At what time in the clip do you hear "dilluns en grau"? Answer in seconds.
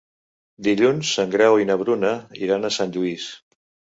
0.67-1.59